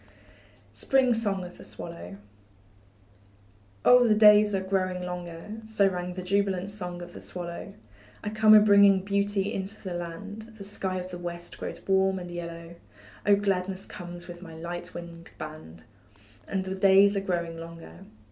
SPRING 0.73 1.13
SONG 1.13 1.43
OF 1.43 1.59
THE 1.59 1.63
SWALLOW. 1.63 2.17
Oh, 3.85 4.07
the 4.07 4.15
days 4.15 4.55
are 4.55 4.59
growing 4.63 5.03
longer; 5.03 5.57
So 5.63 5.87
rang 5.87 6.15
the 6.15 6.23
jubilant 6.23 6.71
song 6.71 7.03
of 7.03 7.13
the 7.13 7.21
swallow; 7.21 7.75
I 8.23 8.31
come 8.31 8.55
a 8.55 8.59
bringing 8.59 9.01
beauty 9.05 9.53
into 9.53 9.79
the 9.79 9.93
land, 9.93 10.53
The 10.55 10.63
sky 10.63 10.97
of 10.97 11.11
the 11.11 11.19
West 11.19 11.59
grows 11.59 11.87
warm 11.87 12.17
and 12.17 12.31
yellow, 12.31 12.77
Oh, 13.27 13.35
gladness 13.35 13.85
comes 13.85 14.27
with 14.27 14.41
my 14.41 14.55
light 14.55 14.95
winged 14.95 15.29
band, 15.37 15.83
And 16.47 16.65
the 16.65 16.73
days 16.73 17.15
are 17.15 17.21
growing 17.21 17.59
longer. 17.59 17.99